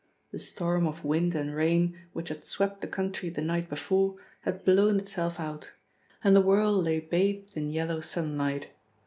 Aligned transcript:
The 0.31 0.39
storm 0.39 0.87
of 0.87 1.05
wind 1.05 1.35
and 1.35 1.53
rain 1.53 1.95
which 2.11 2.29
had 2.29 2.43
swept 2.43 2.81
the 2.81 2.87
country 2.87 3.29
the 3.29 3.43
night 3.43 3.69
before 3.69 4.15
had 4.41 4.65
blown 4.65 4.99
itself 4.99 5.39
out, 5.39 5.73
and 6.23 6.35
the 6.35 6.41
world 6.41 6.83
lay 6.85 6.99
bathed 6.99 7.55
in 7.55 7.69
yellow 7.69 7.99
sunlight. 8.01 8.69